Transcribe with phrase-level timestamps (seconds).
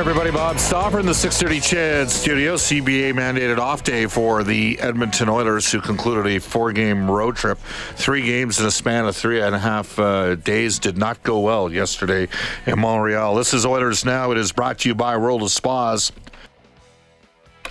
[0.00, 0.30] Everybody.
[0.30, 2.56] Bob Stauffer in the 6:30 CHED studio.
[2.56, 7.58] CBA mandated off day for the Edmonton Oilers, who concluded a four-game road trip.
[7.96, 11.40] Three games in a span of three and a half uh, days did not go
[11.40, 12.28] well yesterday
[12.64, 13.34] in Montreal.
[13.34, 14.30] This is Oilers now.
[14.30, 16.12] It is brought to you by World of Spas.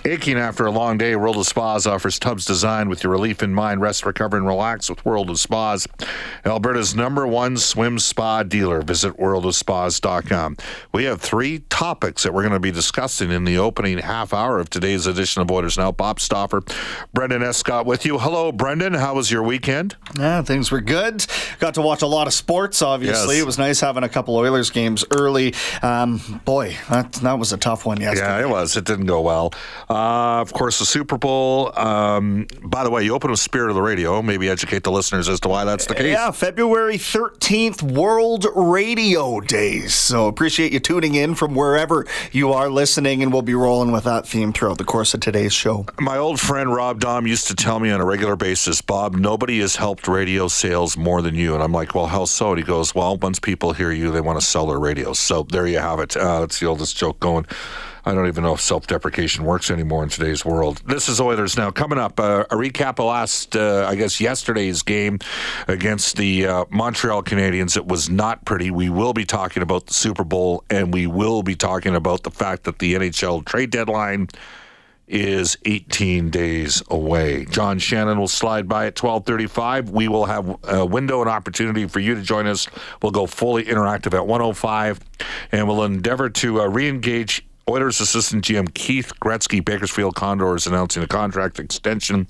[0.04, 3.52] Aching after a long day, World of Spas offers tubs designed with your relief in
[3.52, 3.82] mind.
[3.82, 5.86] Rest, recover, and relax with World of Spas.
[6.44, 8.80] Alberta's number one swim spa dealer.
[8.80, 10.56] Visit worldofspas.com.
[10.92, 14.58] We have three topics that we're going to be discussing in the opening half hour
[14.58, 15.92] of today's edition of Oilers Now.
[15.92, 16.62] Bob Stauffer,
[17.12, 18.18] Brendan Escott with you.
[18.18, 18.94] Hello, Brendan.
[18.94, 19.96] How was your weekend?
[20.18, 21.26] Yeah, things were good.
[21.58, 23.34] Got to watch a lot of sports, obviously.
[23.34, 23.42] Yes.
[23.42, 25.54] It was nice having a couple Oilers games early.
[25.82, 28.26] Um, boy, that, that was a tough one yesterday.
[28.26, 28.76] Yeah, it was.
[28.78, 29.52] It didn't go well.
[29.90, 31.76] Uh, of course, the Super Bowl.
[31.76, 34.22] Um, by the way, you open with Spirit of the Radio.
[34.22, 36.12] Maybe educate the listeners as to why that's the case.
[36.12, 39.92] Yeah, February 13th, World Radio Days.
[39.92, 44.04] So appreciate you tuning in from wherever you are listening, and we'll be rolling with
[44.04, 45.86] that theme throughout the course of today's show.
[45.98, 49.58] My old friend Rob Daum used to tell me on a regular basis, Bob, nobody
[49.58, 51.54] has helped radio sales more than you.
[51.54, 52.50] And I'm like, well, how so?
[52.50, 55.18] And he goes, well, once people hear you, they want to sell their radios.
[55.18, 56.16] So there you have it.
[56.16, 57.44] Uh, that's the oldest joke going.
[58.04, 60.82] I don't even know if self deprecation works anymore in today's world.
[60.86, 61.70] This is Oilers now.
[61.70, 65.18] Coming up, uh, a recap of last, uh, I guess, yesterday's game
[65.68, 67.76] against the uh, Montreal Canadiens.
[67.76, 68.70] It was not pretty.
[68.70, 72.30] We will be talking about the Super Bowl, and we will be talking about the
[72.30, 74.28] fact that the NHL trade deadline
[75.10, 77.44] is 18 days away.
[77.46, 79.90] John Shannon will slide by at 12:35.
[79.90, 82.68] We will have a window and opportunity for you to join us.
[83.02, 85.00] We'll go fully interactive at 105
[85.50, 91.06] and we'll endeavor to uh, re-engage Oilers assistant GM Keith Gretzky, Bakersfield Condors announcing a
[91.06, 92.26] contract extension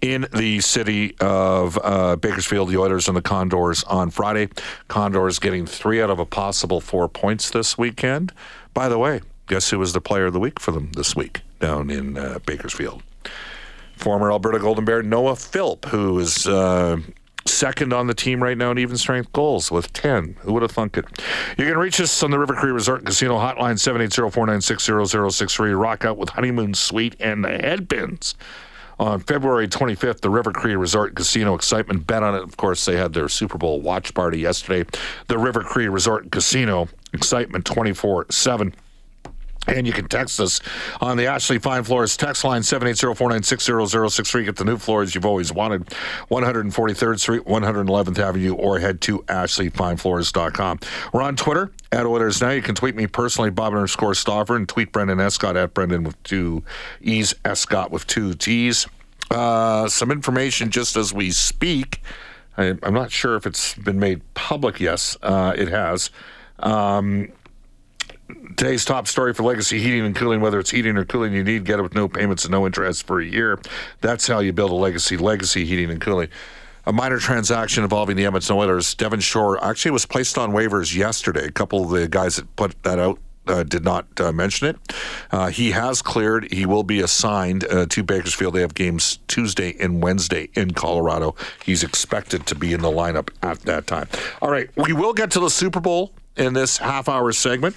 [0.00, 2.68] in the city of uh, Bakersfield.
[2.68, 4.50] The Oilers and the Condors on Friday.
[4.86, 8.32] Condors getting three out of a possible four points this weekend.
[8.72, 11.40] By the way, guess who was the player of the week for them this week
[11.58, 13.02] down in uh, Bakersfield?
[13.96, 16.98] Former Alberta Golden Bear Noah Philp, who is uh,
[17.64, 20.36] second on the team right now in even strength goals with 10.
[20.40, 21.06] Who would have thunk it?
[21.56, 25.80] You can reach us on the River Cree Resort Casino hotline 780-496-0063.
[25.80, 28.34] Rock out with Honeymoon Suite and the Headpins.
[28.98, 32.42] On February 25th, the River Cree Resort Casino excitement bet on it.
[32.42, 34.86] Of course, they had their Super Bowl watch party yesterday.
[35.28, 38.74] The River Cree Resort Casino excitement 24 7.
[39.66, 40.60] And you can text us
[41.00, 44.44] on the Ashley Fine Floors text line 780-496-0063.
[44.44, 45.86] Get the new floors you've always wanted.
[46.30, 50.80] 143rd Street, 111th Avenue, or head to ashleyfinefloors.com.
[51.12, 52.50] We're on Twitter at Oilers Now.
[52.50, 56.22] You can tweet me personally, Bob underscore Stauffer, and tweet Brendan Escott at Brendan with
[56.22, 56.62] two
[57.00, 58.86] E's, Escott with two T's.
[59.30, 62.02] Uh, some information just as we speak.
[62.56, 64.78] I, I'm not sure if it's been made public.
[64.80, 66.10] Yes, uh, it has.
[66.58, 67.32] Um,
[68.56, 71.64] Today's top story for Legacy Heating and Cooling, whether it's heating or cooling you need,
[71.64, 73.58] get it with no payments and no interest for a year.
[74.00, 75.16] That's how you build a legacy.
[75.16, 76.28] Legacy Heating and Cooling.
[76.86, 78.94] A minor transaction involving the Edmonton Oilers.
[78.94, 81.46] Devin Shore actually was placed on waivers yesterday.
[81.46, 84.94] A couple of the guys that put that out uh, did not uh, mention it.
[85.30, 86.50] Uh, he has cleared.
[86.50, 88.54] He will be assigned uh, to Bakersfield.
[88.54, 91.34] They have games Tuesday and Wednesday in Colorado.
[91.64, 94.08] He's expected to be in the lineup at that time.
[94.40, 97.76] All right, we will get to the Super Bowl in this half hour segment.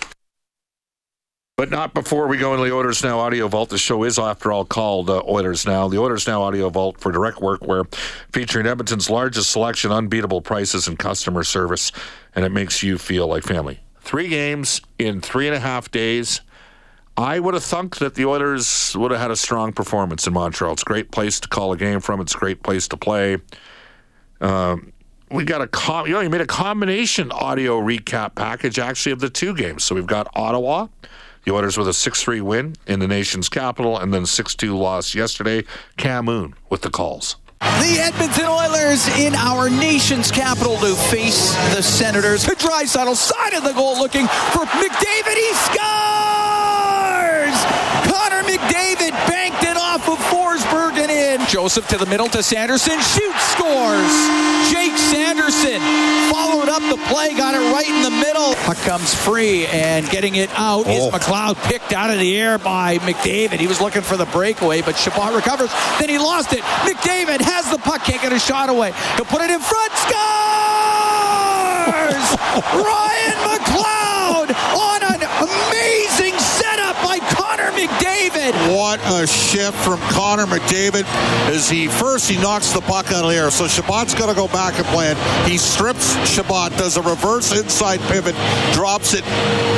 [1.57, 3.69] But not before we go into the Oilers Now Audio Vault.
[3.69, 5.87] The show is, after all, called uh, Oilers Now.
[5.87, 7.91] The Oilers Now Audio Vault for direct workwear,
[8.31, 11.91] featuring Edmonton's largest selection, unbeatable prices, and customer service.
[12.35, 13.79] And it makes you feel like family.
[14.01, 16.41] Three games in three and a half days.
[17.17, 20.73] I would have thunk that the Oilers would have had a strong performance in Montreal.
[20.73, 22.21] It's a great place to call a game from.
[22.21, 23.37] It's a great place to play.
[24.41, 24.93] Um,
[25.31, 29.21] we got a com- you know you made a combination audio recap package actually of
[29.21, 29.83] the two games.
[29.83, 30.87] So we've got Ottawa,
[31.47, 34.77] the Oilers with a six three win in the nation's capital, and then six two
[34.77, 35.63] loss yesterday.
[35.97, 37.37] Camoon with the calls.
[37.61, 42.43] The Edmonton Oilers in our nation's capital to face the Senators.
[42.43, 45.35] The Draisaitl side of the goal looking for McDavid.
[45.35, 46.26] He scores!
[48.09, 51.47] Connor McDavid banked it off of Forsberg and in.
[51.47, 52.99] Joseph to the middle to Sanderson.
[52.99, 54.13] Shoots, scores.
[54.71, 55.79] Jake Sanderson
[56.31, 58.55] followed up the play, got it right in the middle.
[58.65, 60.91] Puck comes free, and getting it out oh.
[60.91, 63.59] is McLeod picked out of the air by McDavid.
[63.59, 65.71] He was looking for the breakaway, but Chabot recovers.
[65.99, 66.61] Then he lost it.
[66.83, 68.93] McDavid has the puck, can't get a shot away.
[69.15, 69.93] He'll put it in front.
[69.93, 70.17] Scores!
[72.73, 76.37] Ryan McLeod on an amazing
[78.51, 78.75] McDavid.
[78.75, 81.03] What a shift from Connor McDavid
[81.53, 83.51] as he first he knocks the puck out of the air.
[83.51, 85.17] So Chabot's got to go back and play it.
[85.49, 88.35] He strips Chabot, does a reverse inside pivot,
[88.73, 89.23] drops it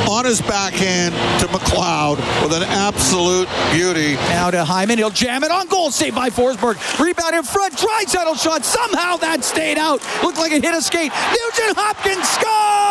[0.10, 4.16] on his backhand to McLeod with an absolute beauty.
[4.30, 4.98] Now to Hyman.
[4.98, 5.92] He'll jam it on goal.
[5.92, 6.78] Saved by Forsberg.
[7.00, 7.74] Rebound in front.
[7.76, 8.66] Draisaitl shot.
[8.66, 10.02] Somehow that stayed out.
[10.24, 11.12] Looked like it hit a skate.
[11.12, 12.89] Nugent Hopkins scores!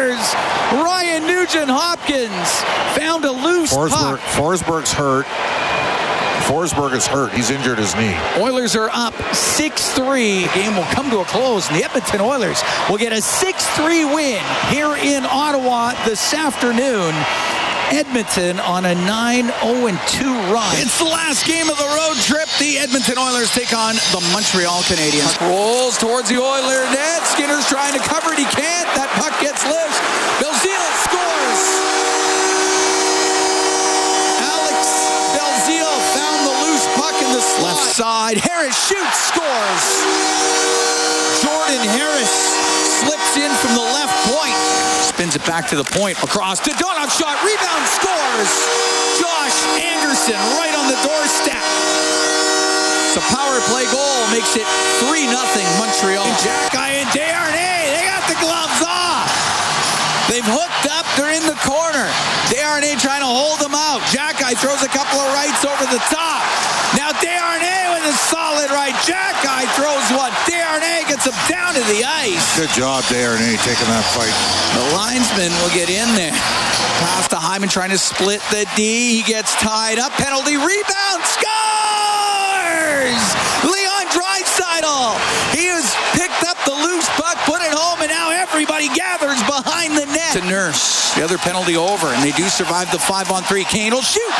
[0.00, 2.48] Ryan Nugent Hopkins
[2.96, 5.26] found a loose Forsberg, Forsberg's hurt.
[6.48, 7.32] Forsberg is hurt.
[7.32, 8.16] He's injured his knee.
[8.38, 10.46] Oilers are up 6-3.
[10.46, 14.14] The game will come to a close, and the Edmonton Oilers will get a 6-3
[14.14, 17.14] win here in Ottawa this afternoon.
[17.90, 19.50] Edmonton on a 9-0-2
[20.54, 20.70] run.
[20.78, 22.46] It's the last game of the road trip.
[22.62, 25.34] The Edmonton Oilers take on the Montreal Canadiens.
[25.34, 27.26] Puck rolls towards the Oiler net.
[27.26, 28.38] Skinner's trying to cover it.
[28.38, 28.86] He can't.
[28.94, 29.98] That puck gets loose.
[30.38, 31.62] Belzile scores.
[34.38, 34.78] Alex
[35.34, 37.74] Belzile found the loose puck in the slot.
[37.74, 38.36] Left side.
[38.38, 39.84] Harris shoots, scores.
[41.42, 42.69] Jordan Harris
[43.00, 44.56] slips in from the left point.
[45.04, 46.16] Spins it back to the point.
[46.22, 47.36] Across to Donov shot.
[47.44, 48.52] Rebound scores.
[49.20, 51.64] Josh Anderson right on the doorstep.
[53.10, 54.18] It's a power play goal.
[54.32, 54.66] Makes it
[55.04, 55.36] 3 0
[55.80, 56.26] Montreal.
[56.44, 57.88] Jack and Desharnais.
[57.96, 59.28] They got the gloves off.
[60.28, 61.04] They've hooked up.
[61.16, 62.06] They're in the corner.
[62.48, 64.00] Desharnais trying to hold them out.
[64.14, 66.69] Jack Xhekaj throws a couple of rights over the top.
[66.96, 68.94] Now Desharnais with a solid right.
[69.06, 70.32] Xhekaj throws one.
[70.42, 72.58] Desharnais gets him down to the ice.
[72.58, 74.34] Good job, Desharnais, taking that fight.
[74.74, 76.34] The linesman will get in there.
[76.98, 79.22] Pass to Hyman trying to split the D.
[79.22, 80.10] He gets tied up.
[80.18, 81.22] Penalty rebound.
[81.30, 83.22] Scores!
[83.62, 85.14] Leon Draisaitl.
[85.54, 89.96] He has picked up the loose puck, put it home, and now everybody gathers behind
[89.96, 90.34] the net.
[90.34, 91.14] To Nurse.
[91.14, 93.64] The other penalty over, and they do survive the five on three.
[93.64, 94.34] Kane will shoot.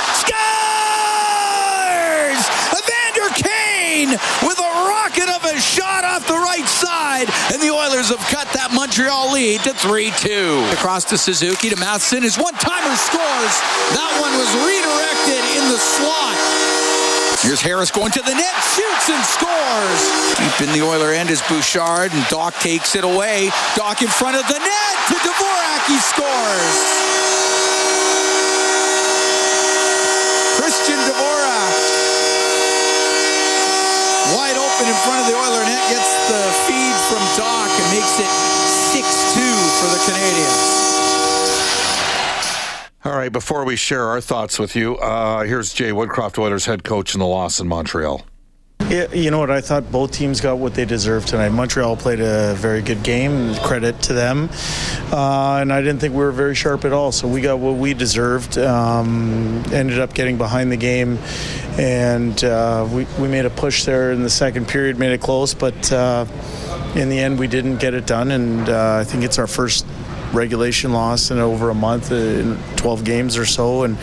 [2.40, 2.80] Scores!
[2.80, 4.10] Evander Kane
[4.46, 8.48] with a rocket of a shot off the right side, and the Oilers have cut
[8.52, 10.72] that Montreal lead to 3-2.
[10.74, 12.22] Across to Suzuki to Matheson.
[12.22, 13.54] His one-timer scores.
[13.96, 16.38] That one was redirected in the slot.
[17.40, 20.00] Here's Harris going to the net, shoots and scores.
[20.36, 23.48] Deep in the Oiler end is Bouchard, and Dach takes it away.
[23.74, 26.76] Dach in front of the net to Dvorak, he scores.
[30.60, 32.00] Christian Dvorak.
[34.80, 38.18] Wide open in front of the Oiler net, gets the feed from Dach and makes
[38.18, 38.30] it
[38.96, 39.44] 6-2
[39.78, 40.68] for the Canadians.
[43.04, 46.84] All right, before we share our thoughts with you, uh, here's Jay Woodcroft, Oilers head
[46.84, 48.24] coach in the loss in Montreal.
[48.88, 49.50] Yeah, you know what?
[49.50, 51.50] I thought both teams got what they deserved tonight.
[51.50, 53.54] Montreal played a very good game.
[53.56, 54.48] Credit to them.
[55.12, 57.10] Uh, and I didn't think we were very sharp at all.
[57.10, 58.58] So we got what we deserved.
[58.58, 61.18] Um, ended up getting behind the game.
[61.78, 65.54] And uh, we, we made a push there in the second period, made it close.
[65.54, 66.26] But uh,
[66.94, 68.30] in the end, we didn't get it done.
[68.30, 69.84] And uh, I think it's our first
[70.32, 73.98] regulation loss in over a month, uh, in 12 games or so, and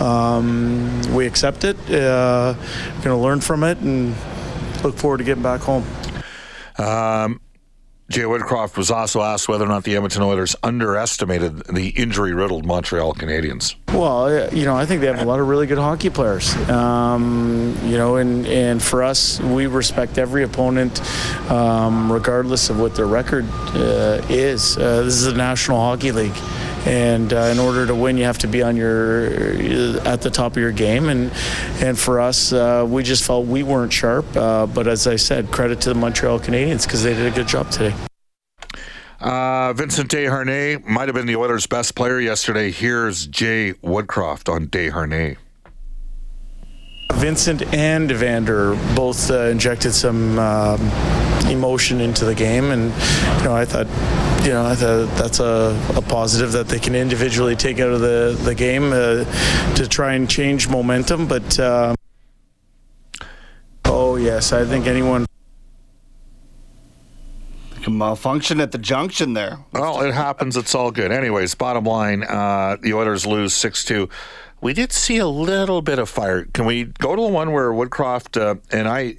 [0.00, 1.76] um, we accept it.
[1.90, 4.14] Uh, we're going to learn from it and
[4.84, 5.84] look forward to getting back home.
[6.78, 7.40] Um,
[8.10, 12.66] Jay Woodcroft was also asked whether or not the Edmonton Oilers underestimated the injury riddled
[12.66, 13.74] Montreal Canadiens.
[13.88, 16.54] Well, uh, you know, I think they have a lot of really good hockey players.
[16.68, 21.00] Um, you know, and, and for us, we respect every opponent,
[21.50, 24.76] um, regardless of what their record uh, is.
[24.76, 26.36] Uh, this is a National Hockey League
[26.86, 29.26] and uh, in order to win, you have to be on your
[30.06, 31.08] at the top of your game.
[31.08, 31.32] And
[31.80, 34.36] and for us, uh, we just felt we weren't sharp.
[34.36, 37.48] Uh, but as I said, credit to the Montreal Canadiens because they did a good
[37.48, 37.94] job today.
[39.20, 42.72] Uh, Vincent Desharnais might have been the Oilers' best player yesterday.
[42.72, 45.36] Here's Jay Woodcroft on Desharnais.
[47.22, 50.80] Vincent and Evander both uh, injected some um,
[51.48, 52.86] emotion into the game, and
[53.38, 53.86] you know I thought,
[54.44, 58.00] you know, I thought that's a, a positive that they can individually take out of
[58.00, 59.22] the the game uh,
[59.76, 61.28] to try and change momentum.
[61.28, 61.94] But uh,
[63.84, 65.24] oh yes, I think anyone
[67.90, 69.58] malfunction at the junction there.
[69.72, 70.56] Well, it happens.
[70.56, 71.10] It's all good.
[71.10, 74.08] Anyways, bottom line, uh, the Oilers lose 6 2.
[74.60, 76.44] we did see a little bit of fire.
[76.46, 79.16] Can we go to the one where Woodcroft uh, and I?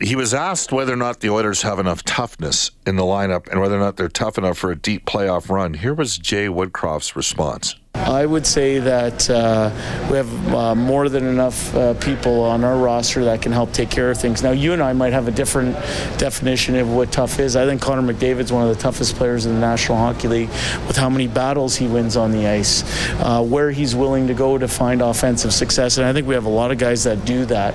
[0.00, 3.60] He was asked whether or not the Oilers have enough toughness in the lineup and
[3.60, 5.74] whether or not they're tough enough for a deep playoff run.
[5.74, 7.74] Here was Jay Woodcroft's response.
[8.06, 9.70] I would say that uh,
[10.10, 13.90] we have uh, more than enough uh, people on our roster that can help take
[13.90, 14.42] care of things.
[14.42, 15.74] Now, you and I might have a different
[16.18, 17.56] definition of what tough is.
[17.56, 20.48] I think Connor McDavid's one of the toughest players in the National Hockey League
[20.86, 22.84] with how many battles he wins on the ice,
[23.20, 25.98] uh, where he's willing to go to find offensive success.
[25.98, 27.74] And I think we have a lot of guys that do that.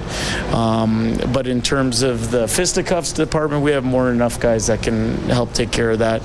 [0.54, 4.82] Um, but in terms of the fisticuffs department, we have more than enough guys that
[4.82, 6.22] can help take care of that.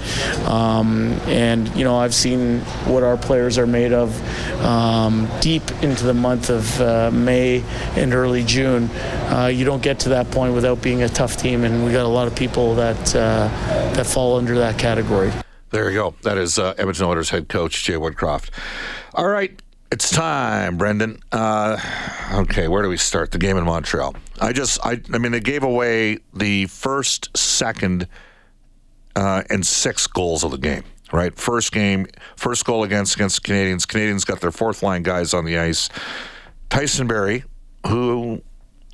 [0.49, 6.05] Um, and, you know, I've seen what our players are made of um, deep into
[6.05, 7.63] the month of uh, May
[7.97, 8.89] and early June.
[9.29, 12.05] Uh, you don't get to that point without being a tough team, and we got
[12.05, 13.49] a lot of people that uh,
[13.95, 15.33] that fall under that category.
[15.71, 16.15] There you go.
[16.23, 18.51] That is uh, Edmonton Oilers head coach Jay Woodcroft.
[19.15, 19.61] All right.
[19.91, 21.21] It's time, Brendan.
[21.33, 21.79] Uh,
[22.35, 23.31] okay, where do we start?
[23.31, 24.15] The game in Montreal.
[24.39, 28.07] I just, I, I mean, they gave away the first, second,
[29.17, 31.37] uh, and six goals of the game right?
[31.39, 35.59] First game, first goal against against Canadians Canadiens got their fourth line guys on the
[35.59, 35.89] ice.
[36.71, 37.45] Tyson Barrie,
[37.87, 38.43] who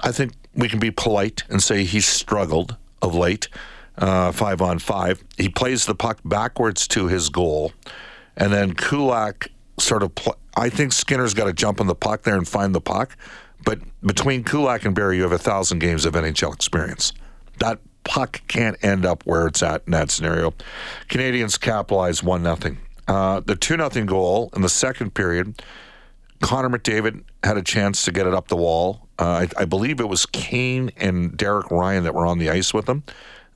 [0.00, 3.48] I think we can be polite and say he's struggled of late,
[3.98, 5.22] uh, five on five.
[5.36, 7.72] He plays the puck backwards to his goal,
[8.36, 10.14] and then Kulak sort of.
[10.14, 13.16] Pl- I think Skinner's got to jump on the puck there and find the puck.
[13.64, 17.12] But between Kulak and Barrie, you have a thousand games of NHL experience.
[17.58, 20.54] That puck can't end up where it's at in that scenario.
[21.08, 22.76] Canadians capitalize 1 0.
[23.06, 25.62] Uh, the 2 0 goal in the second period,
[26.40, 29.08] Connor McDavid had a chance to get it up the wall.
[29.18, 32.74] Uh, I, I, believe it was Kane and Derek Ryan that were on the ice
[32.74, 33.04] with him.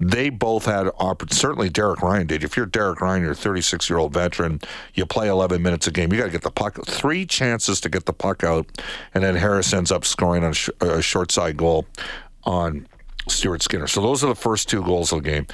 [0.01, 0.89] They both had
[1.31, 2.45] certainly Derek Ryan did.
[2.45, 4.61] If you're Derek Ryan, you're a 36 year old veteran.
[4.95, 6.13] You play 11 minutes a game.
[6.13, 6.79] You got to get the puck.
[6.87, 8.67] Three chances to get the puck out,
[9.13, 11.85] and then Harris ends up scoring on sh- a short side goal
[12.45, 12.87] on
[13.31, 13.87] Stuart Skinner.
[13.87, 15.47] So those are the first two goals of the game.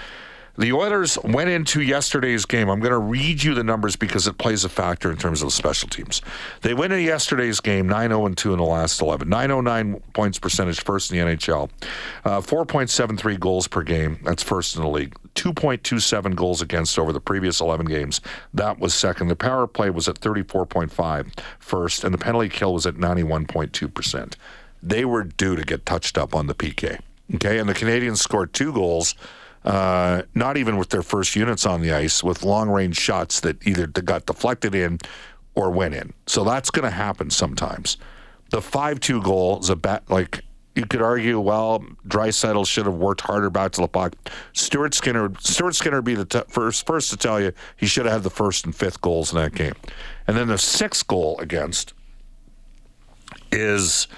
[0.57, 2.69] The Oilers went into yesterday's game.
[2.69, 5.49] I'm going to read you the numbers because it plays a factor in terms of
[5.49, 6.23] the special teams.
[6.61, 9.28] They went into yesterday's game 9 0 2 in the last 11.
[9.28, 11.71] 909 points percentage, first in the NHL.
[12.25, 15.16] Uh, 4.73 goals per game, that's first in the league.
[15.35, 18.21] 2.27 goals against over the previous 11 games,
[18.52, 19.26] that was second.
[19.26, 24.35] The power play was at 34.5 first, and the penalty kill was at 91.2%.
[24.81, 27.00] They were due to get touched up on the PK.
[27.35, 29.14] Okay, and the Canadians scored two goals,
[29.64, 33.66] uh, not even with their first units on the ice, with long range shots that
[33.66, 34.99] either got deflected in
[35.54, 36.12] or went in.
[36.26, 37.97] So that's going to happen sometimes.
[38.50, 42.97] The 5 2 goal is a bet, like, you could argue, well, Draisaitl should have
[42.97, 44.16] worked harder back to the puck.
[44.52, 48.07] Stuart Skinner, Stuart Skinner would be the t- first first to tell you he should
[48.07, 49.75] have had the first and fifth goals in that game,
[50.26, 51.95] and then the sixth goal against
[53.52, 54.09] is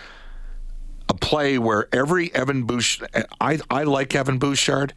[1.08, 3.08] a play where every Evan Bouchard,
[3.40, 4.94] I, I like Evan Bouchard.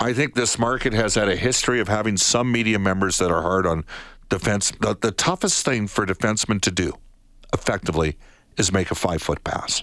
[0.00, 3.42] I think this market has had a history of having some media members that are
[3.42, 3.84] hard on
[4.28, 4.72] defense.
[4.80, 6.94] The, the toughest thing for defensemen to do
[7.52, 8.16] effectively
[8.56, 9.82] is make a five foot pass.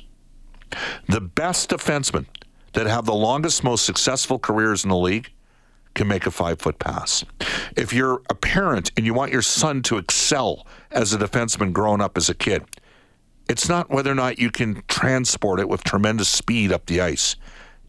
[1.08, 2.26] The best defensemen
[2.74, 5.32] that have the longest, most successful careers in the league
[5.94, 7.24] can make a five foot pass.
[7.76, 12.02] If you're a parent and you want your son to excel as a defenseman growing
[12.02, 12.64] up as a kid,
[13.52, 17.36] it's not whether or not you can transport it with tremendous speed up the ice.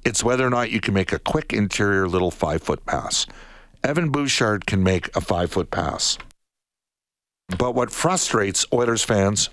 [0.05, 3.27] It's whether or not you can make a quick interior little five foot pass.
[3.85, 6.19] Evan Bouchard can make a five foot pass.
[7.57, 9.51] But what frustrates Oilers fans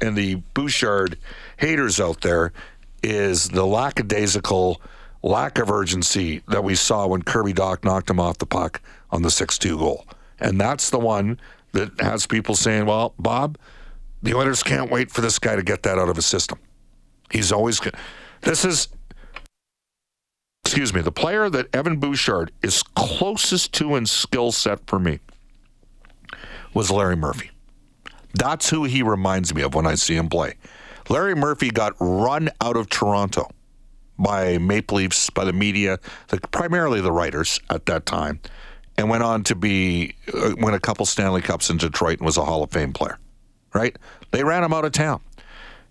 [0.00, 1.18] and the Bouchard
[1.58, 2.54] haters out there
[3.02, 4.80] is the lackadaisical
[5.22, 8.80] lack of urgency that we saw when Kirby Dach knocked him off the puck
[9.10, 10.06] on the 6 2 goal.
[10.40, 11.38] And that's the one
[11.72, 13.58] that has people saying, well, Bob,
[14.22, 16.58] the Oilers can't wait for this guy to get that out of his system.
[17.30, 17.80] He's always.
[18.42, 18.88] This is,
[20.64, 25.18] excuse me, the player that Evan Bouchard is closest to in skill set for me
[26.74, 27.50] was Larry Murphy.
[28.34, 30.54] That's who he reminds me of when I see him play.
[31.08, 33.50] Larry Murphy got run out of Toronto
[34.18, 35.98] by Maple Leafs, by the media,
[36.28, 38.40] the, primarily the writers at that time,
[38.96, 42.36] and went on to be uh, win a couple Stanley Cups in Detroit and was
[42.36, 43.18] a Hall of Fame player
[43.74, 43.96] right?
[44.30, 45.20] They ran him out of town.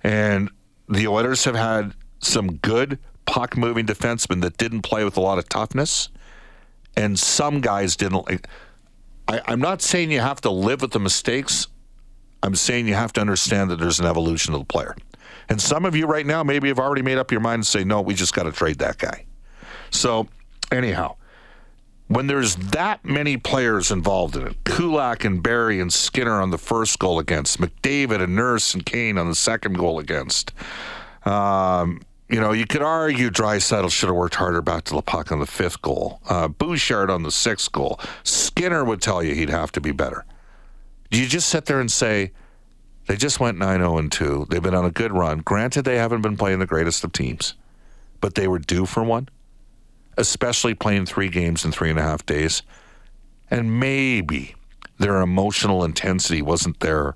[0.04, 0.50] And
[0.90, 5.38] the Oilers have had some good puck moving defensemen that didn't play with a lot
[5.38, 6.10] of toughness.
[6.96, 8.46] And some guys didn't.
[9.28, 11.68] I, I'm not saying you have to live with the mistakes.
[12.44, 14.96] I'm saying you have to understand that there's an evolution of the player.
[15.48, 17.84] And some of you right now maybe have already made up your mind and say,
[17.84, 19.26] no, we just got to trade that guy.
[19.92, 20.28] So,
[20.72, 21.16] anyhow,
[22.12, 26.58] when there's that many players involved in it, Kulak and Barrie and Skinner on the
[26.58, 30.51] first goal against, McDavid and Nurse and Kane on the second goal against.
[31.24, 35.39] Um, you know, you could argue Draisaitl should have worked harder back to puck on
[35.39, 36.20] the fifth goal.
[36.27, 37.98] Uh, Bouchard on the sixth goal.
[38.24, 40.25] Skinner would tell you he'd have to be better.
[41.12, 42.32] Do you just sit there and say,
[43.08, 44.48] they just went 9 0 and 2.
[44.50, 45.39] They've been on a good run.
[45.39, 47.56] Granted, they haven't been playing the greatest of teams,
[48.20, 49.30] but they were due for one?
[50.22, 52.63] Especially playing three games in three and a half days.
[53.50, 54.56] And maybe
[54.98, 57.16] their emotional intensity wasn't there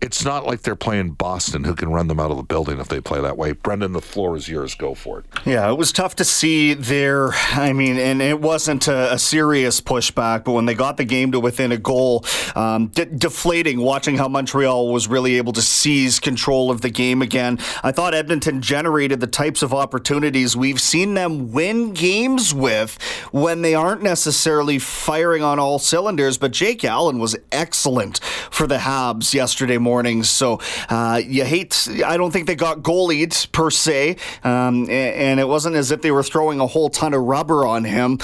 [0.00, 2.86] it's not like they're playing Boston, who can run them out of the building if
[2.86, 3.50] they play that way.
[3.50, 4.76] Brendan, the floor is yours.
[4.76, 5.24] Go for it.
[5.44, 7.30] Yeah, it was tough to see there.
[7.52, 11.32] I mean, and it wasn't a, a serious pushback, but when they got the game
[11.32, 12.24] to within a goal,
[12.54, 17.20] um, de- deflating watching how Montreal was really able to seize control of the game
[17.20, 17.58] again.
[17.82, 23.02] I thought Edmonton generated the types of opportunities we've seen them win games with
[23.32, 26.38] when they aren't necessarily firing on all cylinders.
[26.38, 28.18] But Jake Allen was excellent
[28.50, 30.28] for the Habs yesterday morning mornings.
[30.28, 31.88] So uh, you hate.
[32.04, 36.10] I don't think they got goalied per se, um, and it wasn't as if they
[36.10, 38.18] were throwing a whole ton of rubber on him,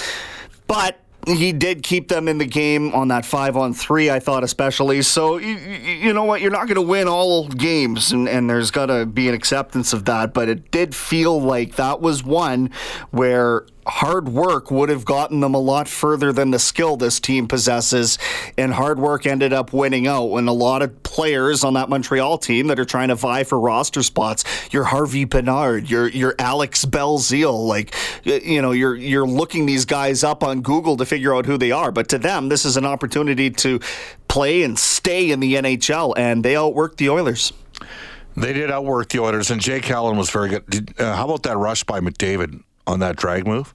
[0.67, 4.45] but he did keep them in the game on that five on three, I thought,
[4.45, 5.03] especially.
[5.03, 6.41] So, you, you know what?
[6.41, 9.93] You're not going to win all games, and, and there's got to be an acceptance
[9.93, 10.35] of that.
[10.35, 12.71] But it did feel like that was one
[13.11, 17.47] where hard work would have gotten them a lot further than the skill this team
[17.47, 18.19] possesses.
[18.57, 20.31] And hard work ended up winning out.
[20.31, 23.59] When a lot of players on that Montreal team that are trying to vie for
[23.59, 29.67] roster spots, you're Harvey Pinard, you're you're Alex Belzile, like you know, you're you're looking
[29.67, 31.93] these guys up on Google to figure out who they are.
[31.93, 33.81] But to them, this is an opportunity to
[34.29, 37.53] play and stay in the NHL, and they outworked the Oilers.
[38.37, 40.67] They did outwork the Oilers, and Jake Allen was very good.
[40.67, 42.63] Did, uh, how about that rush by McDavid?
[42.87, 43.75] On that drag move.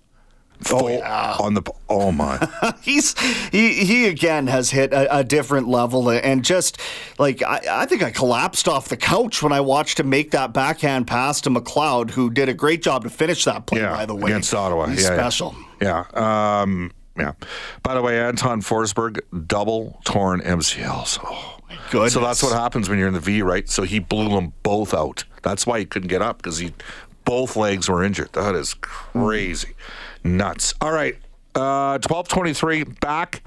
[0.72, 2.38] Oh yeah, on the oh my,
[2.82, 3.18] he's
[3.50, 6.82] he he again has hit a, a, different level and just
[7.18, 10.52] like I, I think I collapsed off the couch when I watched him make that
[10.52, 13.80] backhand pass to McLeod, who did a great job to finish that play.
[13.80, 15.56] Yeah, by the way, against Ottawa, he's yeah, special.
[15.82, 16.62] Yeah, yeah.
[16.62, 17.34] Um, yeah.
[17.84, 21.20] By the way, Anton Forsberg double torn MCLs.
[21.24, 22.14] Oh my goodness.
[22.14, 23.70] So that's what happens when you're in the V, right?
[23.70, 25.26] So he blew them both out.
[25.42, 26.74] That's why he couldn't get up because he
[27.26, 28.34] both legs were injured.
[28.34, 29.76] That is crazy.
[30.24, 30.74] Nuts.
[30.82, 31.16] All right.
[31.56, 33.44] Uh, 1223 back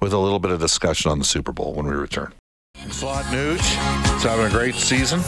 [0.00, 2.32] with a little bit of discussion on the Super Bowl when we return.
[2.90, 3.58] Slot Nuge
[4.16, 5.20] is having a great season.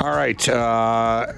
[0.00, 0.48] All right.
[0.48, 1.32] Uh,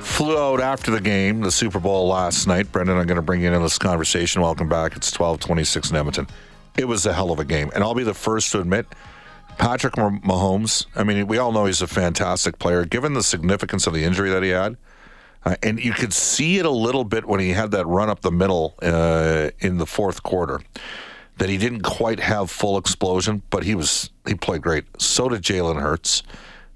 [0.00, 2.72] flew out after the game, the Super Bowl last night.
[2.72, 4.40] Brendan, I'm going to bring you into this conversation.
[4.42, 4.96] Welcome back.
[4.96, 6.26] It's 1226 in Edmonton.
[6.76, 7.70] It was a hell of a game.
[7.74, 8.86] And I'll be the first to admit–
[9.58, 12.84] Patrick Mahomes, I mean, we all know he's a fantastic player.
[12.84, 14.76] Given the significance of the injury that he had,
[15.44, 18.20] uh, and you could see it a little bit when he had that run up
[18.20, 20.60] the middle uh, in the fourth quarter,
[21.38, 24.84] that he didn't quite have full explosion, but he was he played great.
[25.00, 26.22] So did Jalen Hurts.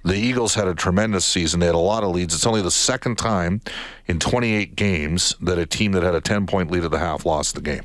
[0.04, 1.60] The Eagles had a tremendous season.
[1.60, 2.34] They had a lot of leads.
[2.34, 3.60] It's only the second time
[4.06, 7.26] in 28 games that a team that had a 10 point lead at the half
[7.26, 7.84] lost the game.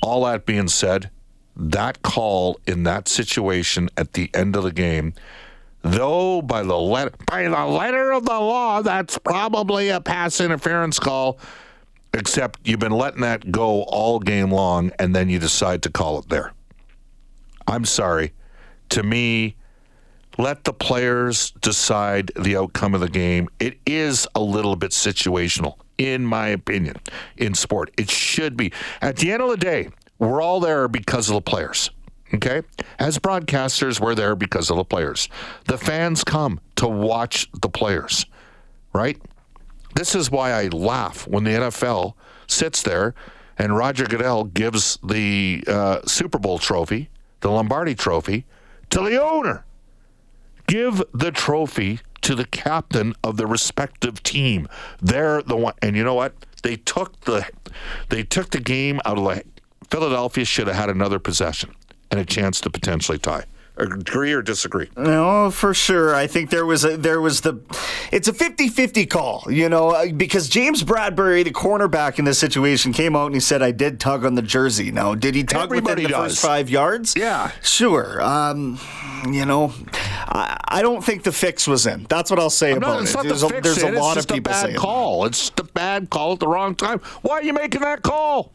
[0.00, 1.10] All that being said,
[1.56, 5.14] that call in that situation at the end of the game,
[5.82, 10.98] though by the letter by the letter of the law, that's probably a pass interference
[10.98, 11.38] call.
[12.14, 16.18] Except you've been letting that go all game long, and then you decide to call
[16.18, 16.52] it there.
[17.66, 18.32] I'm sorry.
[18.90, 19.56] To me,
[20.36, 23.48] let the players decide the outcome of the game.
[23.60, 26.96] It is a little bit situational, in my opinion,
[27.38, 27.90] in sport.
[27.96, 28.72] It should be.
[29.00, 29.88] At the end of the day,
[30.22, 31.90] we're all there because of the players.
[32.34, 32.62] Okay?
[32.98, 35.28] As broadcasters, we're there because of the players.
[35.66, 38.26] The fans come to watch the players,
[38.92, 39.20] right?
[39.94, 42.14] This is why I laugh when the NFL
[42.46, 43.14] sits there
[43.58, 48.46] and Roger Goodell gives the uh, Super Bowl trophy, the Lombardi trophy,
[48.90, 49.64] to the owner.
[50.66, 54.68] Give the trophy to the captain of the respective team.
[55.00, 56.34] They're the one, and you know what?
[56.62, 57.46] They took the
[58.08, 59.42] they took the game out of the
[59.92, 61.74] Philadelphia should have had another possession
[62.10, 63.44] and a chance to potentially tie.
[63.76, 64.88] Agree or disagree?
[64.96, 66.14] No, for sure.
[66.14, 67.60] I think there was a there was the
[68.10, 72.94] it's a 50-50 call, you know, uh, because James Bradberry, the cornerback in this situation,
[72.94, 74.90] came out and he said I did tug on the jersey.
[74.90, 76.32] Now, did he tug Everybody within the does.
[76.34, 77.14] first 5 yards?
[77.16, 77.50] Yeah.
[77.62, 78.20] Sure.
[78.22, 78.78] Um,
[79.30, 82.06] you know, I, I, don't think the fix was in.
[82.08, 83.02] That's what I'll say about it.
[83.04, 83.94] It's not there's the a, there's in.
[83.94, 85.22] a lot it's of people a bad saying call.
[85.22, 85.28] That.
[85.28, 86.98] It's the bad call at the wrong time.
[87.22, 88.52] Why are you making that call?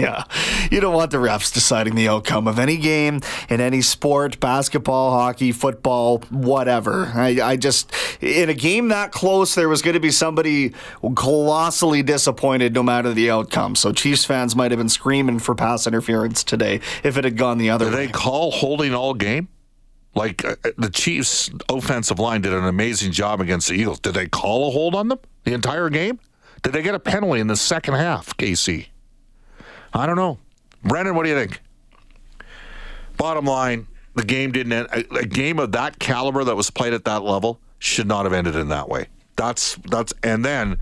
[0.10, 0.24] Yeah.
[0.70, 5.10] You don't want the refs deciding the outcome of any game in any sport, basketball,
[5.10, 7.12] hockey, football, whatever.
[7.14, 10.72] I, I just, in a game that close, there was going to be somebody
[11.16, 13.74] colossally disappointed no matter the outcome.
[13.74, 17.58] So Chiefs fans might have been screaming for pass interference today if it had gone
[17.58, 17.90] the other way.
[17.90, 18.06] Did way.
[18.06, 19.48] they call holding all game?
[20.14, 24.00] Like uh, the Chiefs' offensive line did an amazing job against the Eagles.
[24.00, 26.18] Did they call a hold on them the entire game?
[26.62, 28.89] Did they get a penalty in the second half, KC?
[29.92, 30.38] I don't know.
[30.84, 31.60] Brendan, what do you think?
[33.16, 34.88] Bottom line, the game didn't end.
[34.92, 38.32] A, a game of that caliber that was played at that level should not have
[38.32, 39.08] ended in that way.
[39.36, 40.78] That's that's and then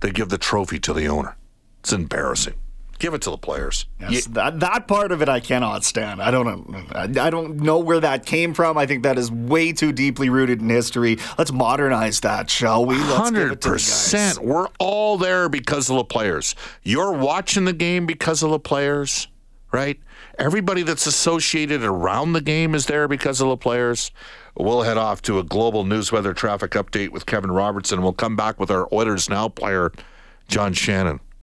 [0.00, 1.36] they give the trophy to the owner.
[1.80, 2.54] It's embarrassing.
[3.02, 3.86] Give it to the players.
[3.98, 6.22] Yes, that that part of it I cannot stand.
[6.22, 6.84] I don't know.
[6.92, 8.78] I, I don't know where that came from.
[8.78, 11.18] I think that is way too deeply rooted in history.
[11.36, 12.94] Let's modernize that, shall we?
[12.94, 13.82] Hundred it to the guys.
[13.82, 14.38] percent.
[14.38, 16.54] We're all there because of the players.
[16.84, 19.26] You're watching the game because of the players,
[19.72, 19.98] right?
[20.38, 24.12] Everybody that's associated around the game is there because of the players.
[24.56, 28.00] We'll head off to a global news weather traffic update with Kevin Robertson.
[28.00, 29.90] We'll come back with our Oilers Now player,
[30.46, 31.18] John Shannon.